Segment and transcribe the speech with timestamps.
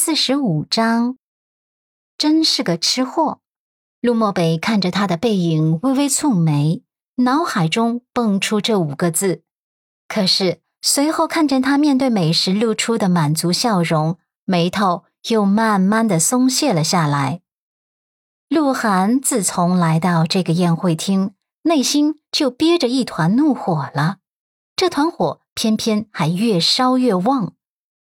[0.00, 1.18] 四十五章，
[2.16, 3.40] 真是个吃货。
[4.00, 6.84] 陆漠北看着他的背影，微微蹙眉，
[7.16, 9.42] 脑海中蹦出这五个字。
[10.06, 17.40] 可是随后看见他面对美食露出的满足笑容，眉头又慢慢的松懈了下来。
[18.48, 24.18] 鹿晗自从来到这个宴会厅，内心就憋着一团怒火了，
[24.76, 27.54] 这团火偏偏还越烧越旺。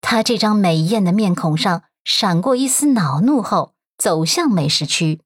[0.01, 5.19] 他这张美艳的面孔上闪过一丝恼怒，后走向美食区。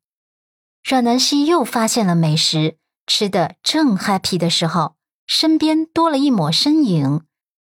[0.84, 4.96] 阮南希又发现了美食，吃的正 happy 的时候，
[5.28, 7.22] 身边多了一抹身影，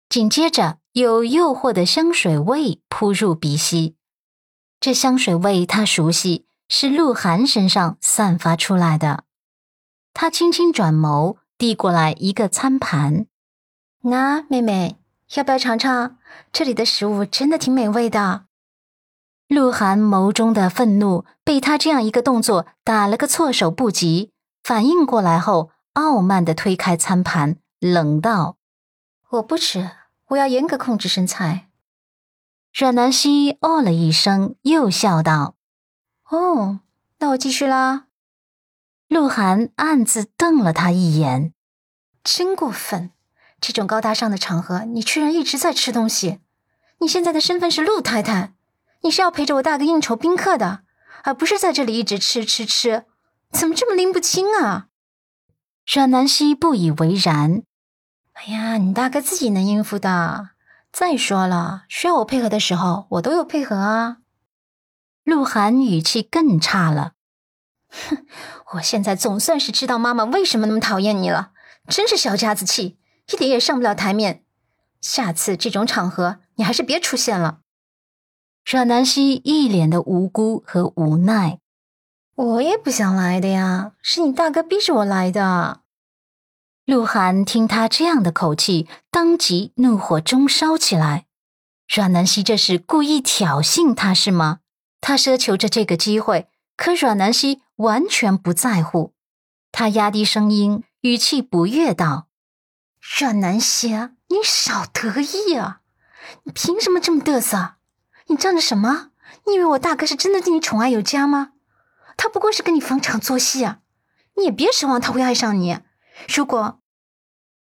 [0.09, 3.95] 紧接着有诱惑的香水味扑入鼻息。
[4.79, 9.25] 这香水味他熟悉，是鹿晗身上散发出来的。
[10.13, 13.27] 他轻轻转眸，递过来一个餐盘
[14.03, 14.97] ：“那妹妹。”
[15.35, 16.17] 要不要尝尝
[16.51, 17.23] 这里的食物？
[17.23, 18.45] 真的挺美味的。
[19.51, 24.31] 鹿晗眸中的愤怒被他这样一个动作打了个措手不及，
[24.63, 28.55] 反应过来后，傲慢的推开餐盘，冷道
[29.31, 29.91] ：“我不吃，
[30.29, 31.67] 我要严格控制身材。”
[32.73, 35.55] 阮南希哦了一声，又笑道
[36.31, 36.79] ：“哦，
[37.19, 38.05] 那我继续啦。”
[39.09, 41.53] 鹿晗暗自瞪了他一眼，
[42.23, 43.11] 真过分。
[43.59, 46.39] 这种高大上的场合，你居然一直在吃东西！
[47.01, 48.53] 你现在的身份是陆太太，
[49.01, 50.81] 你是要陪着我大哥应酬宾客的，
[51.23, 53.05] 而不是在这里一直吃吃吃，
[53.51, 54.87] 怎么这么拎不清啊？
[55.91, 57.63] 阮南希不以为然。
[58.33, 60.51] 哎呀，你大哥自己能应付的。
[60.91, 64.17] 再说了，需要我配合的时候，我都有配合啊。
[65.23, 67.13] 鹿晗语气更差了。
[67.89, 68.25] 哼，
[68.73, 71.51] 我现在总算是知道妈妈为什么那么讨厌你了，
[71.87, 72.99] 真是小家子气。
[73.31, 74.43] 一点也上不了台面，
[74.99, 77.60] 下次这种场合你还是别出现了。
[78.65, 81.59] 阮南希一脸的无辜和无奈，
[82.35, 85.81] 我也不想来的呀，是你大哥逼着我来的。
[86.85, 91.25] 鹿晗听他这样的口气，当即怒火中烧起来。
[91.87, 94.59] 阮南希这是故意挑衅他是吗？
[95.01, 99.13] 他奢求着这个机会，可阮南希完全不在乎。
[99.71, 102.27] 他压低声音，语气不悦道。
[102.99, 103.89] 阮南希，
[104.29, 105.81] 你少得意啊！
[106.43, 107.75] 你凭什么这么嘚瑟？
[108.27, 109.11] 你仗着什么？
[109.47, 111.53] 你以为我大哥是真的对你宠爱有加吗？
[112.17, 113.79] 他不过是跟你逢场作戏啊！
[114.37, 115.79] 你也别指望他会爱上你。
[116.33, 116.79] 如果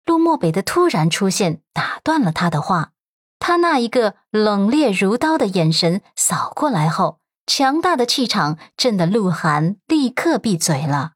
[0.06, 2.94] 陆漠北的突然出现打断了他的话，
[3.38, 11.14] 他那一个冷冽如刀的眼神扫过来后，强大的气场震得鹿晗立刻闭嘴了。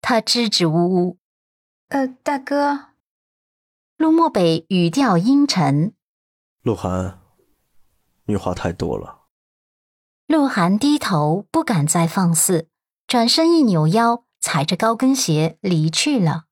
[0.00, 1.18] 他支支吾吾
[1.90, 2.86] ：“呃，大哥。”
[3.98, 5.92] 陆漠北语调阴沉
[6.62, 7.18] ：“鹿晗，
[8.26, 9.20] 你话太多了。”
[10.26, 12.68] 鹿晗低头，不敢再放肆，
[13.06, 16.44] 转身一扭腰，踩着高跟鞋离去了。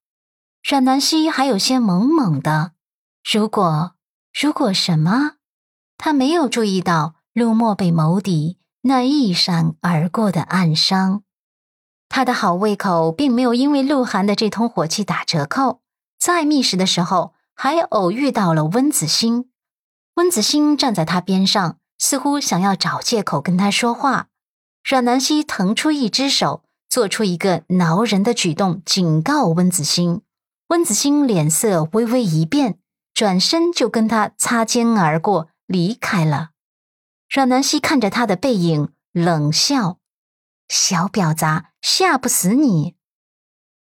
[0.63, 2.73] 阮南希还有些懵懵的，
[3.33, 3.93] 如果
[4.39, 5.37] 如果什么？
[5.97, 11.23] 他没有注意到陆墨被眸底那一闪而过的暗伤。
[12.09, 15.81] 他的好胃口并没有因为鹿晗的这通火气打折扣，
[16.19, 17.35] 在觅食的时候。
[17.63, 19.50] 还偶遇到了温子星，
[20.21, 24.27] 温子星站在他边上，似乎想要找借口跟他说话。
[24.85, 30.21] 阮南希腾出一只手，做出一个挠人的举动，警告温子星。
[30.69, 32.79] 温子星脸色微微一变，
[33.15, 36.51] 转身就跟他擦肩而过，离开了。
[37.31, 39.97] 阮南希看着他的背影，冷笑
[40.69, 41.47] ：“小婊子，
[41.81, 42.95] 吓不死你。”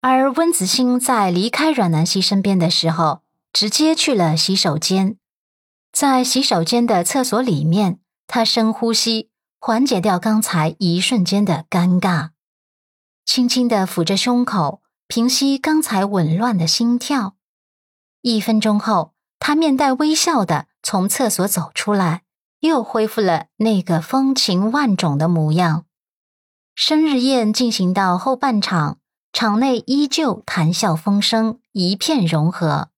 [0.02, 3.22] 而温子星在离开阮南希身边的时候。
[3.50, 5.16] 直接去了洗手间，
[5.98, 7.98] 在洗手间的厕所里面，
[8.28, 12.28] 他深呼吸，缓解掉刚才一瞬间的尴尬，
[13.24, 17.34] 轻轻的抚着胸口，平息刚才紊乱的心跳。
[18.22, 22.22] 一分钟后，他面带微笑的从厕所走出来，
[22.60, 25.86] 又恢复了那个风情万种的模样。
[26.76, 29.00] 生日宴进行到后半场，
[29.32, 32.90] 场内依旧谈笑风生，一片融合。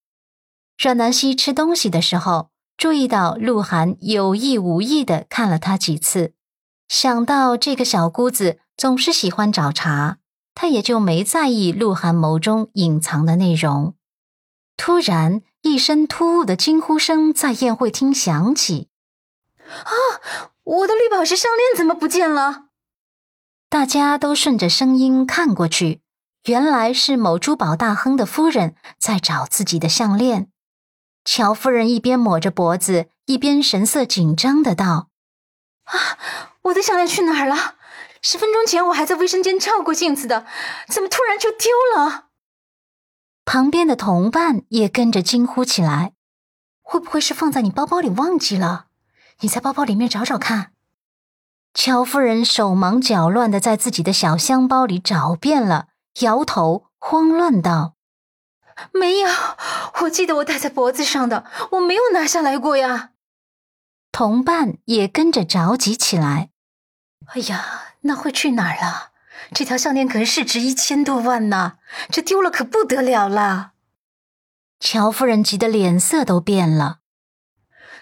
[0.76, 2.50] 阮南希吃东西的时候，
[2.80, 6.32] 注意到鹿晗有意无意的看了他几次，
[6.88, 10.16] 想到这个小姑子总是喜欢找茬，
[10.54, 13.96] 他也就没在意鹿晗眸中隐藏的内容。
[14.78, 18.88] 突然，一声突兀的惊呼声在宴会厅响起
[19.60, 19.92] ：“啊，
[20.64, 22.68] 我的绿宝石项链怎么不见了？”
[23.68, 26.00] 大家都顺着声音看过去，
[26.46, 30.50] 原来是某珠宝大亨的夫人在找自己的项链。
[31.24, 35.08] 乔夫人一边抹着脖子，一边神色紧张的道
[35.84, 36.18] ：“啊，
[36.62, 37.76] 我的项链去哪儿了？
[38.22, 40.46] 十分钟前我还在卫生间照过镜子的，
[40.88, 42.26] 怎么突然就丢了？
[43.44, 46.12] 旁边的同伴也跟着惊呼起来
[46.82, 48.86] ：“会不会是放在你包包里忘记了？
[49.40, 50.72] 你在包包里面找找看。”
[51.72, 55.88] 乔夫人手忙脚乱的在自己的小香包里找遍了，
[56.20, 57.94] 摇头慌乱道
[58.92, 59.28] ：“没有，
[60.02, 63.10] 我记得我戴在脖子上的，我没有拿下来过呀。”
[64.12, 66.50] 同伴也跟着着急起来
[67.34, 69.10] ：“哎呀，那会去哪儿了？”
[69.54, 71.78] 这条项链可是市值一千多万呢，
[72.10, 73.72] 这丢了可不得了了。
[74.78, 76.98] 乔夫人急得脸色都变了。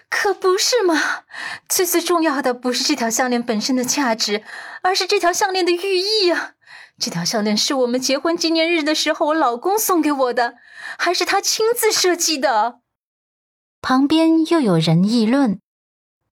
[0.09, 1.23] 可不是嘛，
[1.67, 4.43] 最最重要的不是这条项链本身的价值，
[4.81, 6.53] 而是这条项链的寓意啊！
[6.99, 10.55] 这条项链是我们结婚纪念日的时候我老公送给我的，
[10.97, 12.81] 还是他亲自设计的。
[13.81, 15.61] 旁边又有人议论：“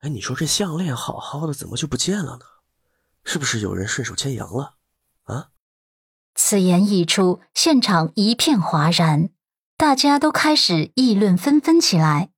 [0.01, 2.45] 哎，你说这项链好好的，怎么就不见了呢？
[3.23, 4.75] 是不是有人顺手牵羊了？”
[5.23, 5.49] 啊！
[6.35, 9.29] 此言一出，现场一片哗然，
[9.77, 12.29] 大家都开始议论纷纷起来。